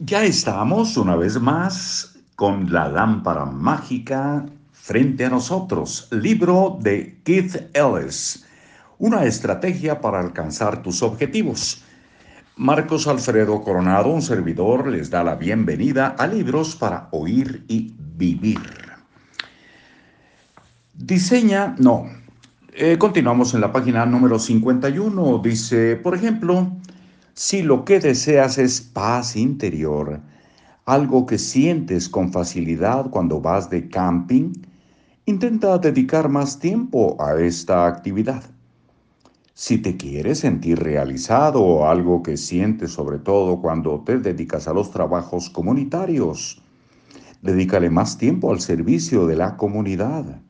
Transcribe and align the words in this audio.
Ya 0.00 0.22
estamos 0.22 0.96
una 0.96 1.16
vez 1.16 1.40
más 1.40 2.16
con 2.36 2.72
la 2.72 2.88
lámpara 2.88 3.44
mágica 3.44 4.46
frente 4.70 5.24
a 5.24 5.28
nosotros, 5.28 6.06
libro 6.12 6.78
de 6.80 7.18
Keith 7.24 7.56
Ellis, 7.74 8.46
una 8.98 9.24
estrategia 9.24 10.00
para 10.00 10.20
alcanzar 10.20 10.84
tus 10.84 11.02
objetivos. 11.02 11.82
Marcos 12.54 13.08
Alfredo 13.08 13.60
Coronado, 13.64 14.10
un 14.10 14.22
servidor, 14.22 14.86
les 14.86 15.10
da 15.10 15.24
la 15.24 15.34
bienvenida 15.34 16.14
a 16.16 16.28
Libros 16.28 16.76
para 16.76 17.08
Oír 17.10 17.64
y 17.66 17.92
Vivir. 17.98 18.60
Diseña, 20.94 21.74
no, 21.76 22.06
eh, 22.72 22.98
continuamos 22.98 23.52
en 23.52 23.62
la 23.62 23.72
página 23.72 24.06
número 24.06 24.38
51, 24.38 25.38
dice, 25.38 25.96
por 25.96 26.14
ejemplo, 26.14 26.70
si 27.38 27.62
lo 27.62 27.84
que 27.84 28.00
deseas 28.00 28.58
es 28.58 28.80
paz 28.80 29.36
interior, 29.36 30.20
algo 30.86 31.24
que 31.24 31.38
sientes 31.38 32.08
con 32.08 32.32
facilidad 32.32 33.10
cuando 33.10 33.40
vas 33.40 33.70
de 33.70 33.88
camping, 33.88 34.54
intenta 35.24 35.78
dedicar 35.78 36.28
más 36.28 36.58
tiempo 36.58 37.16
a 37.22 37.40
esta 37.40 37.86
actividad. 37.86 38.42
Si 39.54 39.78
te 39.78 39.96
quieres 39.96 40.40
sentir 40.40 40.80
realizado 40.80 41.88
algo 41.88 42.24
que 42.24 42.36
sientes 42.36 42.90
sobre 42.90 43.20
todo 43.20 43.60
cuando 43.60 44.02
te 44.04 44.18
dedicas 44.18 44.66
a 44.66 44.74
los 44.74 44.90
trabajos 44.90 45.48
comunitarios, 45.48 46.60
dedícale 47.40 47.88
más 47.88 48.18
tiempo 48.18 48.50
al 48.50 48.60
servicio 48.60 49.28
de 49.28 49.36
la 49.36 49.56
comunidad. 49.56 50.40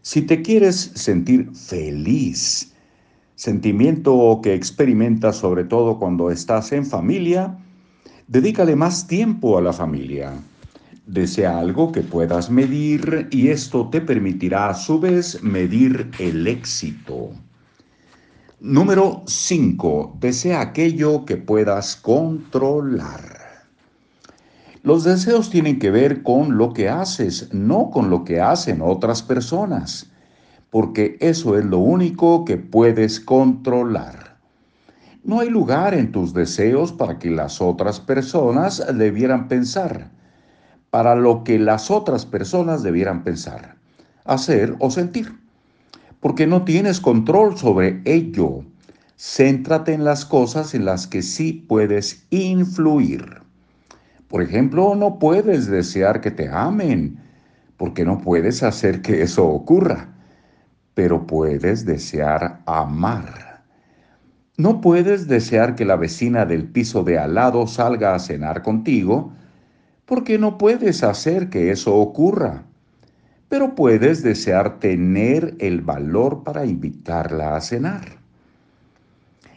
Si 0.00 0.22
te 0.22 0.40
quieres 0.40 0.92
sentir 0.94 1.54
feliz, 1.54 2.71
sentimiento 3.34 4.40
que 4.42 4.54
experimentas 4.54 5.36
sobre 5.36 5.64
todo 5.64 5.98
cuando 5.98 6.30
estás 6.30 6.72
en 6.72 6.86
familia, 6.86 7.58
dedícale 8.28 8.76
más 8.76 9.06
tiempo 9.06 9.58
a 9.58 9.62
la 9.62 9.72
familia. 9.72 10.32
Desea 11.06 11.58
algo 11.58 11.90
que 11.90 12.02
puedas 12.02 12.50
medir 12.50 13.28
y 13.30 13.48
esto 13.48 13.88
te 13.90 14.00
permitirá 14.00 14.68
a 14.68 14.74
su 14.74 15.00
vez 15.00 15.42
medir 15.42 16.10
el 16.18 16.46
éxito. 16.46 17.30
Número 18.60 19.24
5. 19.26 20.18
Desea 20.20 20.60
aquello 20.60 21.24
que 21.24 21.36
puedas 21.36 21.96
controlar. 21.96 23.40
Los 24.84 25.04
deseos 25.04 25.50
tienen 25.50 25.78
que 25.78 25.90
ver 25.90 26.22
con 26.22 26.56
lo 26.56 26.72
que 26.72 26.88
haces, 26.88 27.52
no 27.52 27.90
con 27.90 28.10
lo 28.10 28.24
que 28.24 28.40
hacen 28.40 28.80
otras 28.80 29.22
personas 29.22 30.11
porque 30.72 31.18
eso 31.20 31.58
es 31.58 31.66
lo 31.66 31.80
único 31.80 32.46
que 32.46 32.56
puedes 32.56 33.20
controlar. 33.20 34.38
No 35.22 35.40
hay 35.40 35.50
lugar 35.50 35.92
en 35.92 36.12
tus 36.12 36.32
deseos 36.32 36.92
para 36.92 37.18
que 37.18 37.30
las 37.30 37.60
otras 37.60 38.00
personas 38.00 38.82
debieran 38.96 39.48
pensar, 39.48 40.10
para 40.88 41.14
lo 41.14 41.44
que 41.44 41.58
las 41.58 41.90
otras 41.90 42.24
personas 42.24 42.82
debieran 42.82 43.22
pensar, 43.22 43.76
hacer 44.24 44.74
o 44.78 44.90
sentir, 44.90 45.38
porque 46.20 46.46
no 46.46 46.64
tienes 46.64 47.00
control 47.00 47.58
sobre 47.58 48.00
ello. 48.06 48.64
Céntrate 49.18 49.92
en 49.92 50.04
las 50.04 50.24
cosas 50.24 50.74
en 50.74 50.86
las 50.86 51.06
que 51.06 51.20
sí 51.20 51.66
puedes 51.68 52.24
influir. 52.30 53.42
Por 54.26 54.40
ejemplo, 54.40 54.94
no 54.94 55.18
puedes 55.18 55.66
desear 55.66 56.22
que 56.22 56.30
te 56.30 56.48
amen, 56.48 57.20
porque 57.76 58.06
no 58.06 58.22
puedes 58.22 58.62
hacer 58.62 59.02
que 59.02 59.20
eso 59.20 59.46
ocurra 59.46 60.11
pero 60.94 61.26
puedes 61.26 61.84
desear 61.86 62.60
amar. 62.66 63.62
No 64.56 64.80
puedes 64.80 65.26
desear 65.28 65.74
que 65.74 65.84
la 65.84 65.96
vecina 65.96 66.44
del 66.44 66.68
piso 66.68 67.02
de 67.04 67.18
al 67.18 67.34
lado 67.34 67.66
salga 67.66 68.14
a 68.14 68.18
cenar 68.18 68.62
contigo, 68.62 69.32
porque 70.04 70.38
no 70.38 70.58
puedes 70.58 71.02
hacer 71.02 71.48
que 71.48 71.70
eso 71.70 71.96
ocurra. 71.96 72.64
Pero 73.48 73.74
puedes 73.74 74.22
desear 74.22 74.78
tener 74.78 75.56
el 75.58 75.80
valor 75.80 76.44
para 76.44 76.66
invitarla 76.66 77.56
a 77.56 77.60
cenar. 77.60 78.20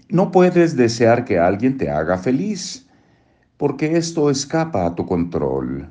No 0.08 0.32
puedes 0.32 0.78
desear 0.78 1.26
que 1.26 1.40
alguien 1.40 1.78
te 1.78 1.90
haga 1.90 2.18
feliz, 2.18 2.88
porque 3.58 3.98
esto 3.98 4.30
escapa 4.30 4.86
a 4.86 4.96
tu 4.96 5.06
control. 5.06 5.90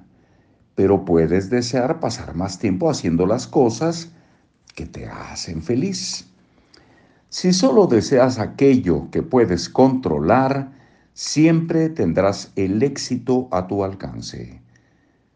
Pero 0.74 1.04
puedes 1.04 1.50
desear 1.50 2.00
pasar 2.00 2.34
más 2.34 2.58
tiempo 2.58 2.88
haciendo 2.88 3.26
las 3.26 3.46
cosas 3.46 4.13
que 4.74 4.86
te 4.86 5.06
hacen 5.06 5.62
feliz. 5.62 6.26
Si 7.28 7.52
solo 7.52 7.86
deseas 7.86 8.38
aquello 8.38 9.10
que 9.10 9.22
puedes 9.22 9.68
controlar, 9.68 10.72
siempre 11.14 11.88
tendrás 11.88 12.52
el 12.56 12.82
éxito 12.82 13.48
a 13.50 13.66
tu 13.66 13.82
alcance. 13.84 14.60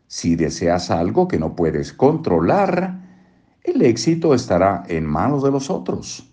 Si 0.07 0.37
deseas 0.37 0.91
algo 0.91 1.29
que 1.29 1.39
no 1.39 1.55
puedes 1.57 1.93
controlar, 1.93 3.01
el 3.65 3.83
éxito 3.83 4.35
estará 4.35 4.85
en 4.89 5.05
manos 5.05 5.43
de 5.43 5.51
los 5.51 5.71
otros. 5.71 6.29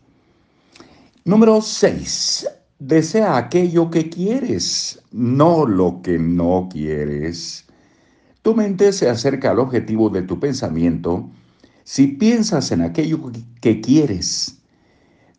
Número 1.24 1.62
6. 1.62 2.48
Desea 2.78 3.38
aquello 3.38 3.90
que 3.90 4.10
quieres, 4.10 5.02
no 5.12 5.66
lo 5.66 6.02
que 6.02 6.20
no 6.20 6.68
quieres. 6.72 7.66
Tu 8.42 8.54
mente 8.54 8.94
se 8.94 9.10
acerca 9.10 9.52
al 9.52 9.60
objetivo 9.60 10.10
de 10.10 10.22
tu 10.22 10.40
pensamiento 10.40 11.30
si 11.86 12.08
piensas 12.08 12.72
en 12.72 12.82
aquello 12.82 13.32
que 13.62 13.80
quieres, 13.80 14.58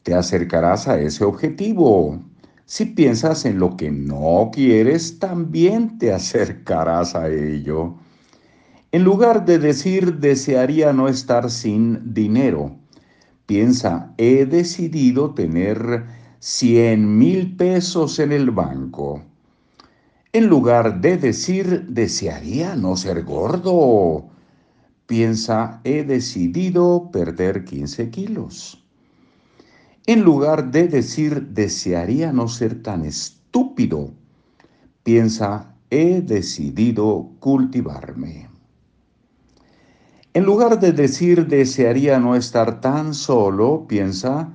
te 0.04 0.14
acercarás 0.14 0.86
a 0.86 0.96
ese 1.00 1.24
objetivo. 1.24 2.22
Si 2.66 2.84
piensas 2.84 3.44
en 3.44 3.58
lo 3.58 3.76
que 3.76 3.90
no 3.90 4.50
quieres, 4.52 5.18
también 5.18 5.98
te 5.98 6.12
acercarás 6.12 7.16
a 7.16 7.28
ello. 7.28 7.96
En 8.92 9.02
lugar 9.02 9.44
de 9.44 9.58
decir 9.58 10.18
desearía 10.18 10.92
no 10.92 11.08
estar 11.08 11.50
sin 11.50 12.14
dinero, 12.14 12.76
piensa 13.46 14.14
he 14.16 14.46
decidido 14.46 15.34
tener 15.34 16.04
100 16.38 17.18
mil 17.18 17.56
pesos 17.56 18.20
en 18.20 18.30
el 18.30 18.52
banco. 18.52 19.20
En 20.32 20.46
lugar 20.46 21.00
de 21.00 21.16
decir 21.16 21.86
desearía 21.88 22.76
no 22.76 22.96
ser 22.96 23.24
gordo, 23.24 24.30
piensa, 25.06 25.80
he 25.84 26.04
decidido 26.04 27.10
perder 27.12 27.64
15 27.64 28.10
kilos. 28.10 28.82
En 30.06 30.22
lugar 30.22 30.70
de 30.70 30.88
decir, 30.88 31.48
desearía 31.48 32.32
no 32.32 32.48
ser 32.48 32.82
tan 32.82 33.04
estúpido, 33.04 34.12
piensa, 35.02 35.74
he 35.90 36.20
decidido 36.20 37.30
cultivarme. 37.40 38.48
En 40.34 40.44
lugar 40.44 40.78
de 40.78 40.92
decir, 40.92 41.46
desearía 41.46 42.18
no 42.18 42.36
estar 42.36 42.80
tan 42.80 43.14
solo, 43.14 43.86
piensa, 43.88 44.52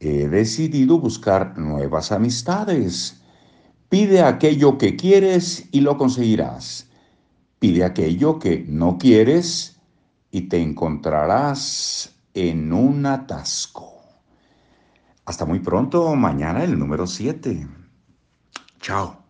he 0.00 0.26
decidido 0.28 0.98
buscar 0.98 1.58
nuevas 1.58 2.12
amistades. 2.12 3.20
Pide 3.88 4.22
aquello 4.22 4.78
que 4.78 4.96
quieres 4.96 5.68
y 5.70 5.80
lo 5.80 5.96
conseguirás. 5.98 6.88
Pide 7.58 7.84
aquello 7.84 8.38
que 8.38 8.64
no 8.68 8.98
quieres 8.98 9.80
y 10.30 10.42
te 10.42 10.60
encontrarás 10.60 12.14
en 12.34 12.72
un 12.72 13.06
atasco. 13.06 13.94
Hasta 15.24 15.44
muy 15.44 15.60
pronto, 15.60 16.14
mañana 16.14 16.62
el 16.62 16.78
número 16.78 17.06
7. 17.06 17.66
Chao. 18.80 19.25